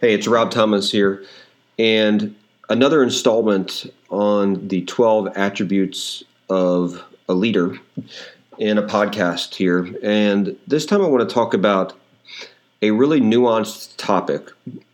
[0.00, 1.22] Hey, it's Rob Thomas here,
[1.78, 2.34] and
[2.70, 7.76] another installment on the 12 attributes of a leader
[8.56, 9.94] in a podcast here.
[10.02, 11.92] And this time I want to talk about
[12.80, 14.48] a really nuanced topic,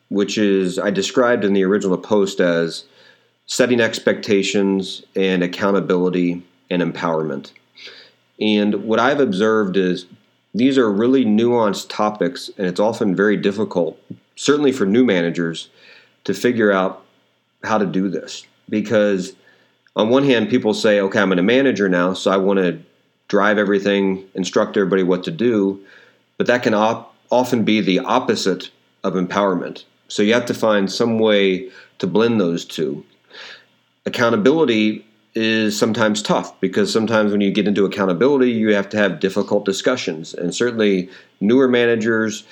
[0.09, 2.83] which is I described in the original post as
[3.47, 7.53] setting expectations and accountability and empowerment.
[8.41, 10.07] And what I've observed is
[10.53, 14.01] these are really nuanced topics, and it's often very difficult,
[14.37, 15.69] certainly for new managers,
[16.25, 17.05] to figure out
[17.65, 18.47] how to do this.
[18.69, 19.35] Because
[19.95, 22.79] on one hand, people say, okay, I'm a manager now, so I want to
[23.29, 25.81] drive everything, instruct everybody what to do.
[26.37, 28.71] But that can op- often be the opposite
[29.03, 29.85] of empowerment.
[30.09, 33.05] So you have to find some way to blend those two.
[34.05, 39.21] Accountability is sometimes tough because sometimes when you get into accountability, you have to have
[39.21, 40.33] difficult discussions.
[40.33, 42.45] And certainly, newer managers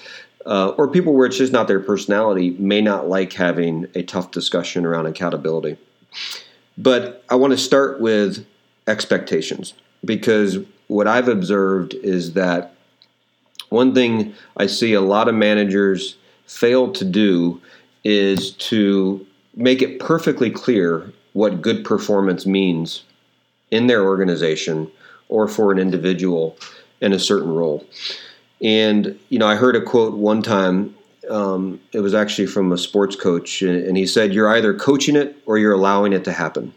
[0.47, 4.31] uh, or people where it's just not their personality may not like having a tough
[4.31, 5.77] discussion around accountability.
[6.77, 8.45] But I want to start with
[8.87, 9.75] expectations
[10.05, 12.75] because what I've observed is that
[13.71, 17.61] one thing I see a lot of managers fail to do
[18.05, 23.05] is to make it perfectly clear what good performance means
[23.71, 24.91] in their organization
[25.29, 26.57] or for an individual
[27.01, 27.85] in a certain role.
[28.63, 30.95] And, you know, I heard a quote one time.
[31.31, 35.37] Um, it was actually from a sports coach, and he said, You're either coaching it
[35.47, 36.75] or you're allowing it to happen.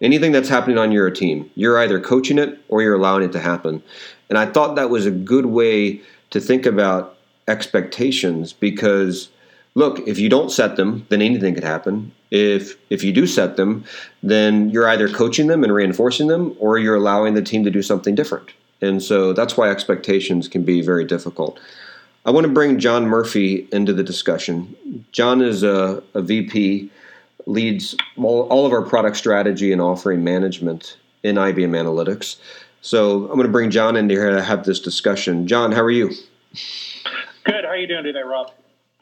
[0.00, 3.40] Anything that's happening on your team, you're either coaching it or you're allowing it to
[3.40, 3.82] happen.
[4.28, 7.16] And I thought that was a good way to think about
[7.48, 9.30] expectations because
[9.74, 12.12] look, if you don't set them, then anything could happen.
[12.30, 13.84] If if you do set them,
[14.22, 17.82] then you're either coaching them and reinforcing them or you're allowing the team to do
[17.82, 18.50] something different.
[18.80, 21.58] And so that's why expectations can be very difficult.
[22.24, 25.04] I want to bring John Murphy into the discussion.
[25.12, 26.90] John is a, a VP
[27.46, 32.36] leads all, all of our product strategy and offering management in IBM Analytics.
[32.80, 35.46] So I'm going to bring John in here to have this discussion.
[35.46, 36.08] John, how are you?
[37.44, 37.64] Good.
[37.64, 38.52] How are you doing today, Rob?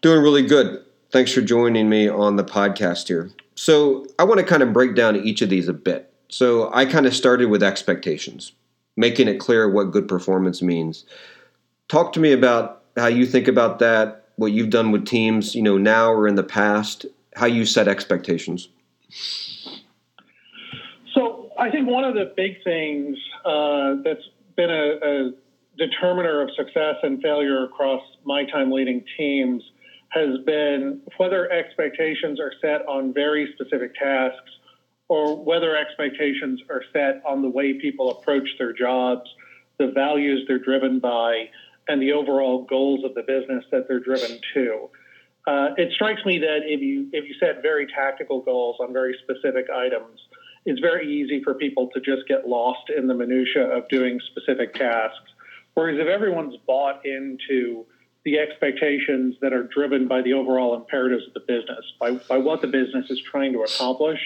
[0.03, 0.85] Doing really good.
[1.11, 3.31] Thanks for joining me on the podcast here.
[3.55, 6.13] So I want to kind of break down each of these a bit.
[6.29, 8.53] So I kind of started with expectations,
[8.97, 11.05] making it clear what good performance means.
[11.89, 15.63] Talk to me about how you think about that, what you've done with teams, you
[15.63, 18.69] know, now or in the past, how you set expectations.
[21.15, 25.31] So I think one of the big things uh, that's been a, a
[25.77, 29.63] determiner of success and failure across my time leading teams
[30.11, 34.51] has been whether expectations are set on very specific tasks
[35.09, 39.29] or whether expectations are set on the way people approach their jobs,
[39.79, 41.49] the values they're driven by,
[41.89, 44.89] and the overall goals of the business that they're driven to.
[45.47, 49.15] Uh, it strikes me that if you if you set very tactical goals on very
[49.23, 50.19] specific items,
[50.65, 54.73] it's very easy for people to just get lost in the minutia of doing specific
[54.73, 55.31] tasks.
[55.75, 57.85] Whereas if everyone's bought into
[58.25, 62.63] the expectations that are driven by the overall imperatives of the business, by, by what
[62.63, 64.21] the business is trying to accomplish,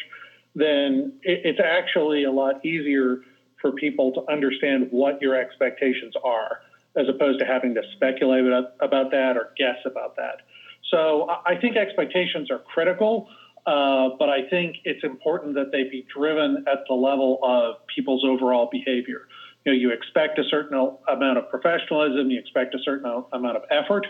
[0.54, 3.22] then it, it's actually a lot easier
[3.60, 6.60] for people to understand what your expectations are,
[6.96, 8.44] as opposed to having to speculate
[8.80, 10.42] about that or guess about that.
[10.90, 13.28] So I think expectations are critical,
[13.66, 18.24] uh, but I think it's important that they be driven at the level of people's
[18.24, 19.28] overall behavior.
[19.64, 23.64] You know, you expect a certain amount of professionalism, you expect a certain amount of
[23.70, 24.06] effort,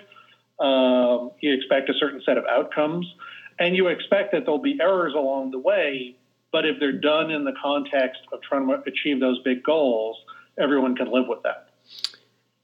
[0.61, 3.07] um, you expect a certain set of outcomes,
[3.59, 6.15] and you expect that there'll be errors along the way.
[6.53, 10.17] But if they're done in the context of trying to achieve those big goals,
[10.59, 11.69] everyone can live with that.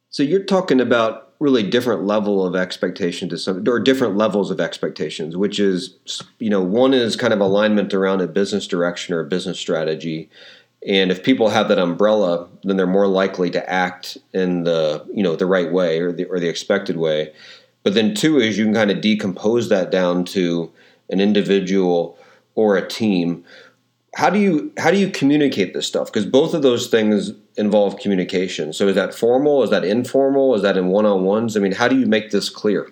[0.09, 4.61] So you're talking about really different level of expectation to some or different levels of
[4.61, 5.97] expectations, which is
[6.39, 10.31] you know one is kind of alignment around a business direction or a business strategy,
[10.87, 15.23] and if people have that umbrella, then they're more likely to act in the you
[15.23, 17.33] know the right way or the or the expected way.
[17.83, 20.73] But then two is you can kind of decompose that down to
[21.11, 22.17] an individual
[22.55, 23.45] or a team
[24.15, 26.07] how do you how do you communicate this stuff?
[26.07, 28.73] Because both of those things involve communication.
[28.73, 29.63] So is that formal?
[29.63, 30.55] Is that informal?
[30.55, 31.57] Is that in one-on-ones?
[31.57, 32.91] I mean how do you make this clear?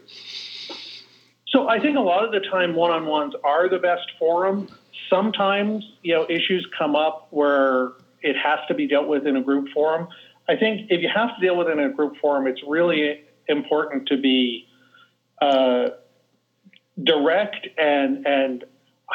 [1.49, 4.69] So i think a lot of the time one-on-ones are the best forum.
[5.09, 7.93] Sometimes you know issues come up where
[8.23, 10.09] it has to be dealt with in a group forum.
[10.49, 13.23] I think if you have to deal with it in a group forum it's really
[13.49, 14.67] important to be
[15.41, 15.91] uh,
[17.05, 18.65] direct and and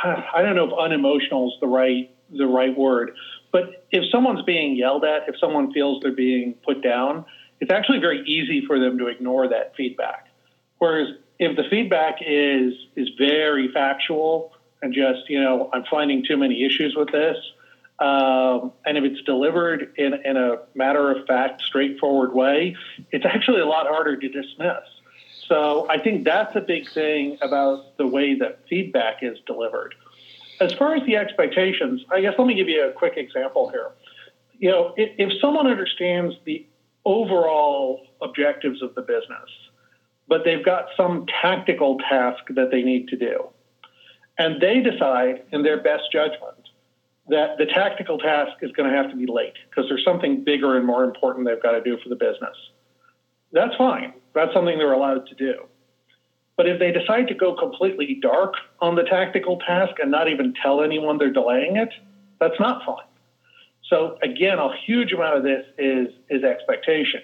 [0.03, 3.11] I don't know if unemotional is the right the right word,
[3.51, 7.25] but if someone's being yelled at, if someone feels they're being put down,
[7.61, 10.27] it's actually very easy for them to ignore that feedback.
[10.77, 11.09] Whereas
[11.39, 16.65] if the feedback is is very factual and just you know I'm finding too many
[16.65, 17.37] issues with this,
[17.99, 22.75] um, and if it's delivered in in a matter of fact, straightforward way,
[23.11, 24.83] it's actually a lot harder to dismiss.
[25.47, 29.95] So I think that's a big thing about the way that feedback is delivered.
[30.59, 33.91] As far as the expectations, I guess let me give you a quick example here.
[34.59, 36.65] You know, if, if someone understands the
[37.05, 39.49] overall objectives of the business,
[40.27, 43.47] but they've got some tactical task that they need to do,
[44.37, 46.69] and they decide in their best judgment
[47.29, 50.77] that the tactical task is going to have to be late because there's something bigger
[50.77, 52.55] and more important they've got to do for the business.
[53.51, 54.13] That's fine.
[54.37, 55.65] That's something they're allowed to do.
[56.57, 60.53] But if they decide to go completely dark on the tactical task and not even
[60.61, 61.89] tell anyone they're delaying it,
[62.39, 63.05] that's not fine.
[63.89, 67.21] So again, a huge amount of this is is expectation.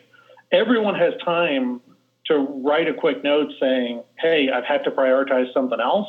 [0.52, 1.82] Everyone has time
[2.26, 6.08] to write a quick note saying, "Hey, I've had to prioritize something else,"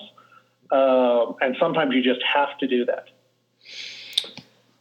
[0.70, 3.08] uh, and sometimes you just have to do that.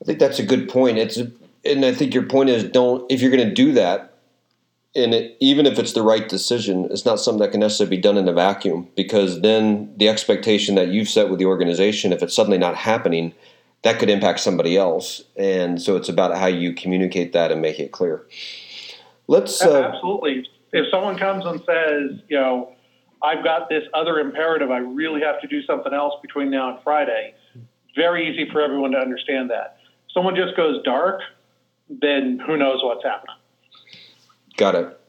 [0.02, 1.00] I think that's a good point.
[1.00, 4.13] It's and I think your point is don't if you're going to do that,
[4.96, 8.02] and it, even if it's the right decision, it's not something that can necessarily be
[8.02, 12.22] done in a vacuum because then the expectation that you've set with the organization, if
[12.22, 13.34] it's suddenly not happening,
[13.82, 15.24] that could impact somebody else.
[15.36, 18.24] And so it's about how you communicate that and make it clear.
[19.28, 20.48] Let's uh, absolutely.
[20.72, 22.74] If someone comes and says, you know,
[23.22, 26.84] I've got this other imperative, I really have to do something else between now and
[26.84, 27.34] Friday.
[27.96, 29.78] Very easy for everyone to understand that.
[30.08, 31.22] If someone just goes dark,
[31.90, 33.36] then who knows what's happening.
[34.58, 35.00] Got it.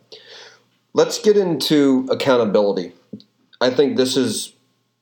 [0.92, 2.92] Let's get into accountability.
[3.60, 4.52] I think this is,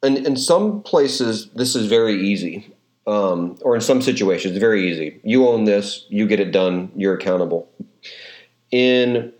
[0.02, 2.72] and in some places, this is very easy,
[3.06, 5.20] um, or in some situations, very easy.
[5.22, 7.68] You own this, you get it done, you're accountable.
[8.70, 9.32] In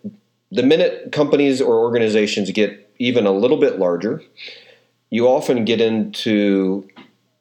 [0.51, 4.23] the minute companies or organizations get even a little bit larger,
[5.11, 6.89] you often get into,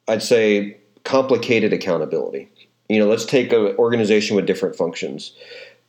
[0.08, 2.48] I'd say, complicated accountability.
[2.88, 5.32] You know, let's take an organization with different functions.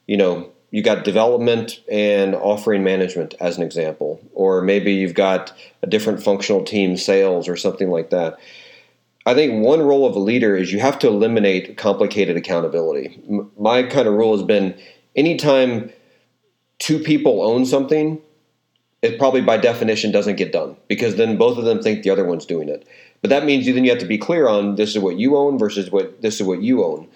[0.08, 5.54] You know, you got development and offering management as an example, or maybe you've got
[5.84, 8.40] a different functional team, sales or something like that.
[9.24, 13.22] I think one role of a leader is you have to eliminate complicated accountability.
[13.56, 14.75] My kind of rule has been
[15.16, 15.92] anytime
[16.80, 18.20] two people own something,
[19.04, 22.25] it probably by definition doesn't get done because then both of them think the other
[22.25, 22.88] one's doing it.
[23.22, 25.38] But that means you then you have to be clear on this is what you
[25.38, 27.08] own versus what this is what you own.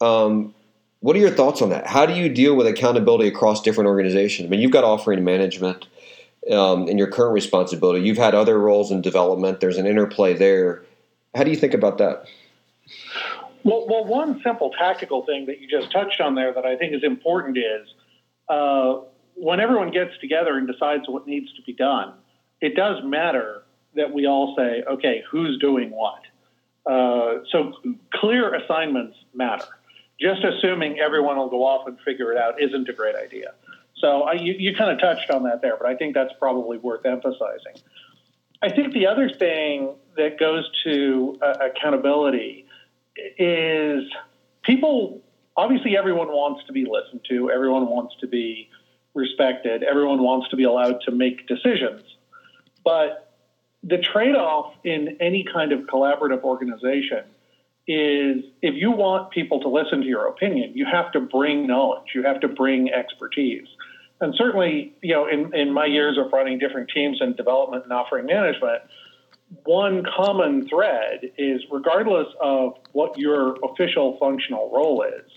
[0.00, 0.52] Um,
[1.00, 1.86] what are your thoughts on that?
[1.86, 4.46] How do you deal with accountability across different organizations?
[4.46, 5.86] I mean, you've got offering management
[6.50, 8.04] um, in your current responsibility.
[8.06, 9.60] You've had other roles in development.
[9.60, 10.84] There's an interplay there.
[11.34, 12.26] How do you think about that?
[13.64, 16.94] Well, well, one simple tactical thing that you just touched on there that I think
[16.94, 17.88] is important is
[18.48, 19.00] uh,
[19.34, 22.14] when everyone gets together and decides what needs to be done,
[22.60, 23.62] it does matter
[23.94, 26.20] that we all say, okay, who's doing what.
[26.86, 27.74] Uh, so
[28.14, 29.66] clear assignments matter
[30.20, 33.54] just assuming everyone will go off and figure it out isn't a great idea.
[33.96, 36.78] So I, you, you kind of touched on that there, but I think that's probably
[36.78, 37.74] worth emphasizing.
[38.62, 42.66] I think the other thing that goes to uh, accountability
[43.38, 44.04] is
[44.62, 45.22] people,
[45.56, 48.68] obviously, everyone wants to be listened to, everyone wants to be
[49.14, 52.02] respected, everyone wants to be allowed to make decisions.
[52.84, 53.32] But
[53.82, 57.24] the trade off in any kind of collaborative organization
[57.86, 62.08] is if you want people to listen to your opinion, you have to bring knowledge,
[62.14, 63.66] you have to bring expertise.
[64.20, 67.92] And certainly, you know, in, in my years of running different teams in development and
[67.92, 68.82] offering management,
[69.64, 75.30] one common thread is regardless of what your official functional role is,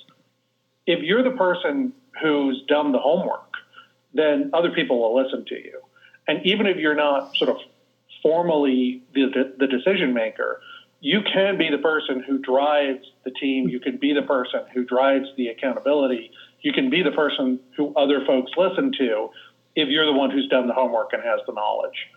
[0.86, 3.54] if you're the person who's done the homework,
[4.14, 5.80] then other people will listen to you.
[6.28, 7.58] And even if you're not sort of
[8.22, 10.60] formally the, the decision maker,
[11.04, 13.68] you can be the person who drives the team.
[13.68, 16.32] You can be the person who drives the accountability.
[16.62, 19.28] You can be the person who other folks listen to
[19.76, 22.08] if you're the one who's done the homework and has the knowledge.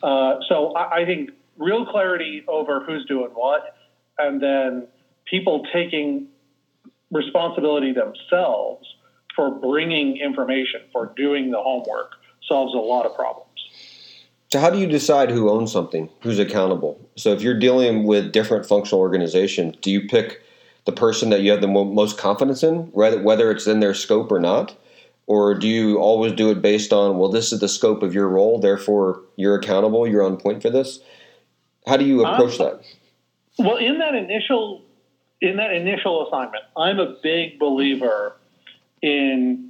[0.00, 3.74] Uh, so I, I think real clarity over who's doing what,
[4.16, 4.86] and then
[5.24, 6.28] people taking
[7.10, 8.86] responsibility themselves
[9.34, 12.12] for bringing information, for doing the homework,
[12.46, 13.45] solves a lot of problems.
[14.48, 16.08] So, how do you decide who owns something?
[16.22, 17.00] Who's accountable?
[17.16, 20.42] So, if you're dealing with different functional organizations, do you pick
[20.84, 24.30] the person that you have the mo- most confidence in, whether it's in their scope
[24.30, 24.76] or not?
[25.26, 28.28] Or do you always do it based on, well, this is the scope of your
[28.28, 31.00] role, therefore you're accountable, you're on point for this?
[31.86, 32.84] How do you approach um, that?
[33.58, 34.82] Well, in that initial
[35.40, 38.36] in that initial assignment, I'm a big believer
[39.02, 39.65] in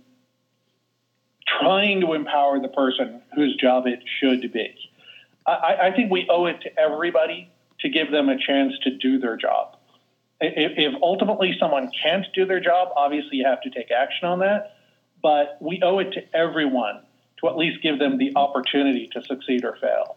[1.47, 4.75] trying to empower the person whose job it should be.
[5.47, 7.51] I, I think we owe it to everybody
[7.81, 9.77] to give them a chance to do their job.
[10.41, 14.41] If, if ultimately someone can't do their job, obviously you have to take action on
[14.41, 14.77] that.
[15.23, 17.03] But we owe it to everyone
[17.41, 20.17] to at least give them the opportunity to succeed or fail.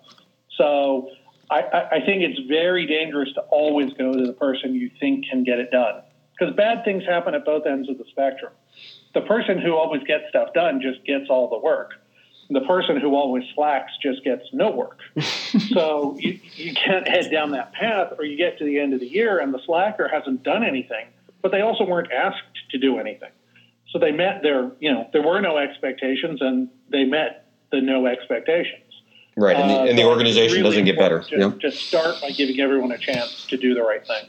[0.57, 1.09] So
[1.49, 5.43] I, I think it's very dangerous to always go to the person you think can
[5.43, 6.01] get it done
[6.37, 8.53] because bad things happen at both ends of the spectrum.
[9.13, 11.93] The person who always gets stuff done just gets all the work.
[12.51, 14.99] The person who always slacks just gets no work.
[15.19, 18.99] so you, you can't head down that path, or you get to the end of
[18.99, 21.07] the year and the slacker hasn't done anything,
[21.41, 23.29] but they also weren't asked to do anything.
[23.91, 28.07] So they met their, you know, there were no expectations and they met the no
[28.07, 28.83] expectations.
[29.35, 31.21] Right, and the, and the uh, organization really doesn't get better.
[31.21, 34.27] Just, to start by giving everyone a chance to do the right thing.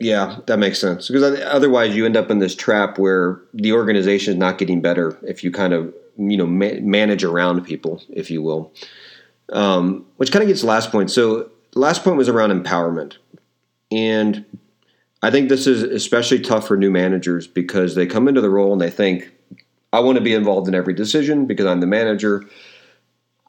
[0.00, 4.32] Yeah, that makes sense because otherwise you end up in this trap where the organization
[4.32, 8.30] is not getting better if you kind of you know ma- manage around people, if
[8.30, 8.72] you will.
[9.52, 11.10] Um, which kind of gets last point.
[11.10, 13.18] So last point was around empowerment,
[13.92, 14.44] and
[15.22, 18.72] I think this is especially tough for new managers because they come into the role
[18.72, 19.30] and they think,
[19.92, 22.44] I want to be involved in every decision because I'm the manager.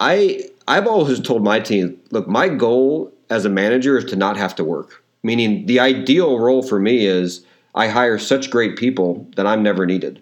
[0.01, 4.35] I I've always told my team, look, my goal as a manager is to not
[4.35, 5.00] have to work.
[5.23, 9.85] Meaning the ideal role for me is I hire such great people that I'm never
[9.85, 10.21] needed.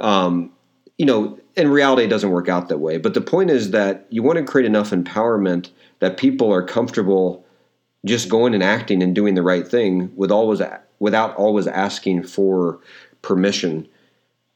[0.00, 0.52] Um,
[0.98, 2.98] you know, in reality, it doesn't work out that way.
[2.98, 7.44] But the point is that you want to create enough empowerment that people are comfortable
[8.04, 10.60] just going and acting and doing the right thing with always
[10.98, 12.78] without always asking for
[13.22, 13.88] permission.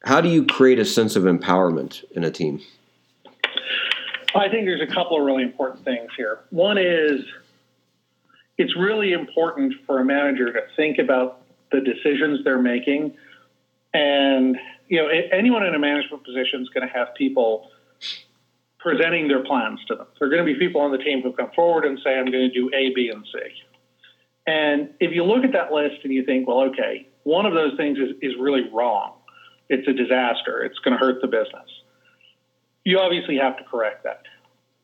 [0.04, 2.60] How do you create a sense of empowerment in a team?
[4.34, 6.40] I think there's a couple of really important things here.
[6.50, 7.24] One is
[8.60, 11.40] it's really important for a manager to think about
[11.72, 13.14] the decisions they're making.
[13.94, 17.70] And, you know, anyone in a management position is going to have people
[18.78, 20.06] presenting their plans to them.
[20.18, 22.26] There are going to be people on the team who come forward and say, I'm
[22.26, 23.38] going to do A, B, and C.
[24.46, 27.78] And if you look at that list and you think, well, okay, one of those
[27.78, 29.14] things is, is really wrong,
[29.70, 31.68] it's a disaster, it's going to hurt the business,
[32.84, 34.22] you obviously have to correct that.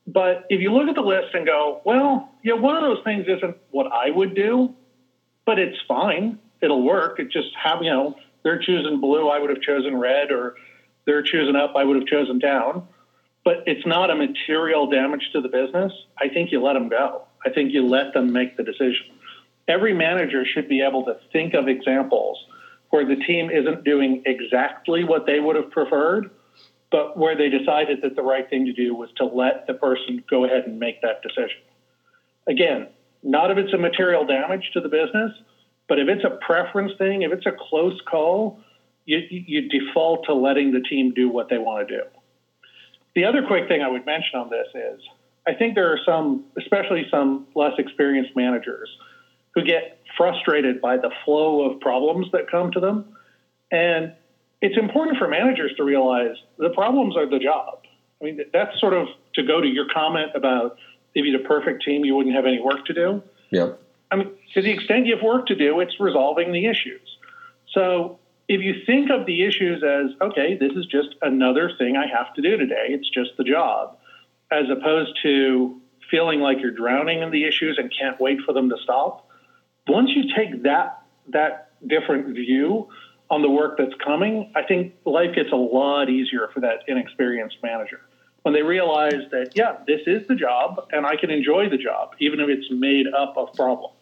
[0.07, 3.27] But if you look at the list and go, well, yeah, one of those things
[3.29, 4.75] isn't what I would do,
[5.45, 7.19] but it's fine, it'll work.
[7.19, 10.55] It just have you know they're choosing blue, I would have chosen red, or
[11.07, 12.87] they're choosing up, I would have chosen down.
[13.45, 15.93] But it's not a material damage to the business.
[16.19, 17.23] I think you let them go.
[17.45, 19.07] I think you let them make the decision
[19.69, 22.39] every manager should be able to think of examples
[22.91, 26.31] where the team isn't doing exactly what they would have preferred,
[26.91, 30.23] but where they decided that the right thing to do was to let the person
[30.31, 31.61] go ahead and make that decision.
[32.47, 32.89] Again,
[33.23, 35.33] not if it's a material damage to the business,
[35.89, 38.61] but if it's a preference thing, if it's a close call,
[39.05, 42.03] you, you default to letting the team do what they want to do.
[43.15, 45.01] The other quick thing I would mention on this is
[45.47, 48.91] I think there are some, especially some less experienced managers,
[49.55, 53.17] who get frustrated by the flow of problems that come to them.
[53.71, 54.13] And
[54.61, 57.81] it's important for managers to realize the problems are the job.
[58.21, 60.79] I mean, that's sort of to go to your comment about
[61.15, 63.23] if you had a perfect team, you wouldn't have any work to do.
[63.51, 63.73] Yeah.
[64.11, 67.19] I mean, to the extent you have work to do, it's resolving the issues.
[67.73, 72.07] So if you think of the issues as, okay, this is just another thing I
[72.07, 73.99] have to do today, it's just the job,
[74.51, 78.71] as opposed to feeling like you're drowning in the issues and can't wait for them
[78.71, 79.29] to stop,
[79.89, 82.89] once you take that that different view
[83.31, 87.57] on the work that's coming, I think life gets a lot easier for that inexperienced
[87.63, 88.01] manager
[88.43, 92.15] when they realize that yeah, this is the job and I can enjoy the job
[92.21, 93.97] even if it's made up of problems.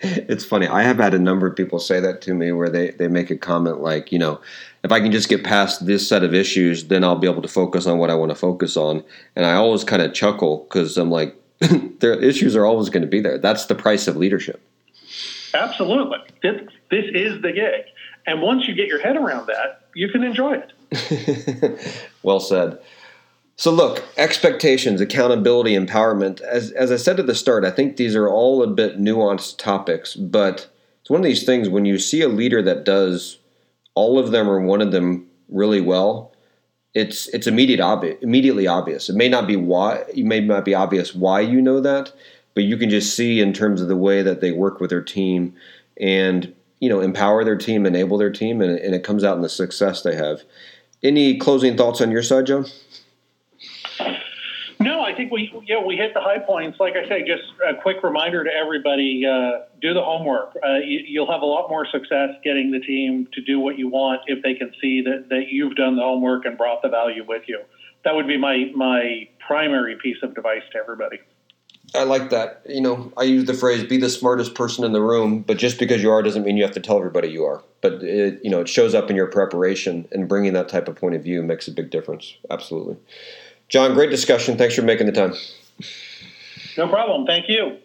[0.00, 0.66] It's funny.
[0.66, 3.30] I have had a number of people say that to me where they, they make
[3.30, 4.40] a comment like, you know,
[4.82, 7.46] if I can just get past this set of issues, then I'll be able to
[7.46, 9.04] focus on what I want to focus on.
[9.36, 11.36] And I always kind of chuckle because I'm like,
[12.00, 13.38] their issues are always going to be there.
[13.38, 14.60] That's the price of leadership.
[15.54, 16.18] Absolutely.
[16.42, 17.84] This, this is the gig.
[18.26, 22.02] And once you get your head around that, you can enjoy it.
[22.22, 22.78] well said.
[23.56, 26.40] So, look, expectations, accountability, empowerment.
[26.40, 29.58] As, as I said at the start, I think these are all a bit nuanced
[29.58, 30.68] topics, but
[31.00, 33.38] it's one of these things when you see a leader that does
[33.94, 36.32] all of them or one of them really well,
[36.94, 39.08] it's it's immediate obvious, immediately obvious.
[39.08, 42.12] It may not be why you may not be obvious why you know that,
[42.54, 45.02] but you can just see in terms of the way that they work with their
[45.02, 45.54] team
[45.98, 49.42] and you know empower their team, enable their team, and, and it comes out in
[49.42, 50.42] the success they have.
[51.00, 52.66] Any closing thoughts on your side, John?
[54.80, 56.80] No, I think we yeah we hit the high points.
[56.80, 60.56] Like I say, just a quick reminder to everybody: uh, do the homework.
[60.56, 63.88] Uh, you, will have a lot more success getting the team to do what you
[63.88, 67.24] want if they can see that that you've done the homework and brought the value
[67.24, 67.60] with you.
[68.04, 71.20] That would be my my primary piece of advice to everybody.
[71.94, 72.62] I like that.
[72.68, 75.78] You know, I use the phrase "be the smartest person in the room," but just
[75.78, 77.62] because you are doesn't mean you have to tell everybody you are.
[77.80, 80.96] But it, you know, it shows up in your preparation, and bringing that type of
[80.96, 82.34] point of view makes a big difference.
[82.50, 82.96] Absolutely,
[83.68, 83.94] John.
[83.94, 84.56] Great discussion.
[84.56, 85.34] Thanks for making the time.
[86.78, 87.26] No problem.
[87.26, 87.76] Thank you.